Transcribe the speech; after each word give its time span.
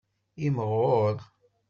Imɣur. 0.45 1.15